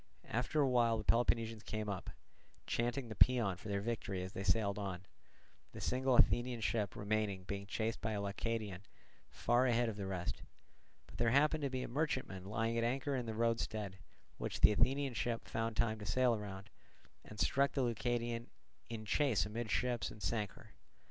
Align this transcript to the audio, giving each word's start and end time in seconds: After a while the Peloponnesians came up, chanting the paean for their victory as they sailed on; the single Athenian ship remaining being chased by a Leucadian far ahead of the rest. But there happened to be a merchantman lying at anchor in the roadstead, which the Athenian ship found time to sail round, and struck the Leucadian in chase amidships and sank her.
After 0.29 0.59
a 0.59 0.67
while 0.67 0.97
the 0.97 1.03
Peloponnesians 1.03 1.61
came 1.61 1.87
up, 1.87 2.09
chanting 2.65 3.07
the 3.07 3.15
paean 3.15 3.55
for 3.55 3.67
their 3.69 3.81
victory 3.81 4.23
as 4.23 4.33
they 4.33 4.41
sailed 4.43 4.79
on; 4.79 5.05
the 5.73 5.79
single 5.79 6.15
Athenian 6.15 6.59
ship 6.61 6.95
remaining 6.95 7.43
being 7.43 7.67
chased 7.67 8.01
by 8.01 8.13
a 8.13 8.19
Leucadian 8.19 8.81
far 9.29 9.67
ahead 9.67 9.89
of 9.89 9.97
the 9.97 10.07
rest. 10.07 10.41
But 11.05 11.17
there 11.19 11.29
happened 11.29 11.61
to 11.61 11.69
be 11.69 11.83
a 11.83 11.87
merchantman 11.87 12.45
lying 12.45 12.79
at 12.79 12.83
anchor 12.83 13.15
in 13.15 13.27
the 13.27 13.35
roadstead, 13.35 13.99
which 14.39 14.61
the 14.61 14.71
Athenian 14.71 15.13
ship 15.13 15.47
found 15.47 15.77
time 15.77 15.99
to 15.99 16.05
sail 16.07 16.35
round, 16.35 16.71
and 17.23 17.39
struck 17.39 17.73
the 17.73 17.83
Leucadian 17.83 18.47
in 18.89 19.05
chase 19.05 19.45
amidships 19.45 20.09
and 20.09 20.23
sank 20.23 20.53
her. 20.53 20.71